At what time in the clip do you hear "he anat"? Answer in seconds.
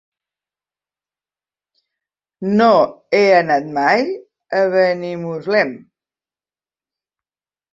3.17-3.67